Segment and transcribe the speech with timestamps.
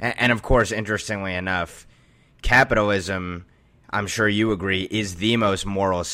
[0.00, 1.86] And, and of course, interestingly enough,
[2.42, 3.46] capitalism.
[3.88, 6.04] I'm sure you agree, is the most moral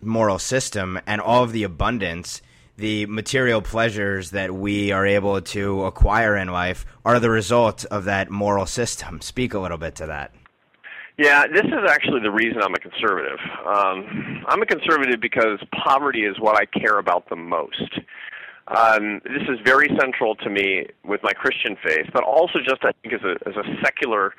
[0.00, 2.40] moral system, and all of the abundance
[2.76, 8.04] the material pleasures that we are able to acquire in life are the result of
[8.04, 9.20] that moral system.
[9.20, 10.32] Speak a little bit to that.
[11.18, 13.38] Yeah, this is actually the reason I'm a conservative.
[13.66, 18.00] Um, I'm a conservative because poverty is what I care about the most.
[18.68, 22.90] Um, this is very central to me with my Christian faith, but also just I
[23.02, 24.34] think as a as a secular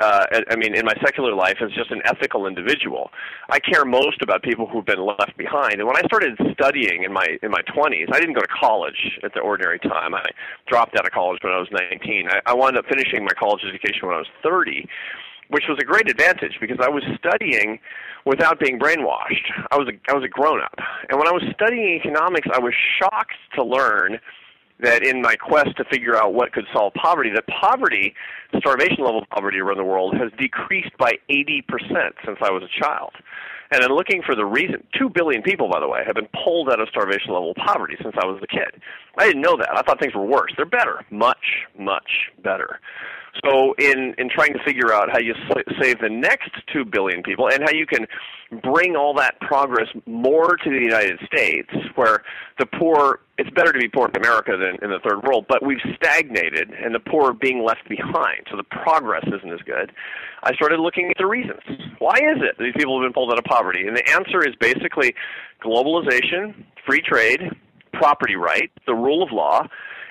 [0.00, 3.10] uh, I mean, in my secular life, as just an ethical individual,
[3.50, 5.74] I care most about people who've been left behind.
[5.80, 9.18] And when I started studying in my in my 20s, I didn't go to college
[9.24, 10.14] at the ordinary time.
[10.14, 10.24] I
[10.68, 12.28] dropped out of college when I was 19.
[12.28, 14.86] I, I wound up finishing my college education when I was 30,
[15.48, 17.78] which was a great advantage because I was studying
[18.24, 19.46] without being brainwashed.
[19.70, 22.58] I was a I was a grown up, and when I was studying economics, I
[22.58, 24.18] was shocked to learn
[24.80, 28.14] that in my quest to figure out what could solve poverty, that poverty,
[28.58, 31.62] starvation level poverty around the world, has decreased by 80%
[32.24, 33.12] since I was a child.
[33.70, 36.70] And in looking for the reason, 2 billion people, by the way, have been pulled
[36.70, 38.80] out of starvation level poverty since I was a kid.
[39.18, 39.70] I didn't know that.
[39.76, 40.52] I thought things were worse.
[40.56, 41.04] They're better.
[41.10, 42.80] Much, much better.
[43.44, 45.34] So, in, in trying to figure out how you
[45.80, 48.06] save the next 2 billion people and how you can
[48.62, 52.22] bring all that progress more to the United States, where
[52.58, 55.64] the poor, it's better to be poor in America than in the third world, but
[55.64, 59.92] we've stagnated and the poor are being left behind, so the progress isn't as good.
[60.42, 61.60] I started looking at the reasons.
[61.98, 63.86] Why is it these people have been pulled out of poverty?
[63.86, 65.14] And the answer is basically
[65.62, 66.54] globalization,
[66.86, 67.50] free trade,
[67.92, 69.66] property rights, the rule of law,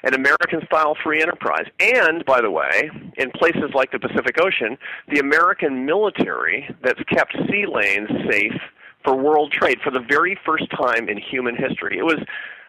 [0.08, 1.66] and American style free enterprise.
[1.82, 4.78] And, by the way, in places like the Pacific Ocean,
[5.10, 8.60] the American military that's kept sea lanes safe
[9.04, 11.98] for world trade for the very first time in human history.
[11.98, 12.20] It was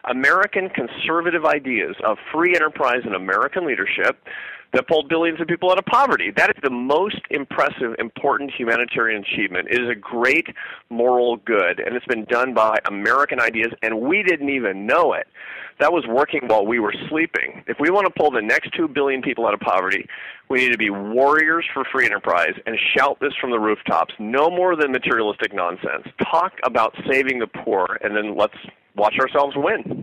[0.05, 4.17] American conservative ideas of free enterprise and American leadership
[4.73, 6.31] that pulled billions of people out of poverty.
[6.35, 9.67] That is the most impressive, important humanitarian achievement.
[9.69, 10.47] It is a great
[10.89, 15.27] moral good, and it's been done by American ideas, and we didn't even know it.
[15.79, 17.63] That was working while we were sleeping.
[17.65, 20.05] If we want to pull the next two billion people out of poverty,
[20.49, 24.13] we need to be warriors for free enterprise and shout this from the rooftops.
[24.19, 26.05] No more than materialistic nonsense.
[26.21, 28.57] Talk about saving the poor, and then let's
[28.99, 29.98] watch ourselves win.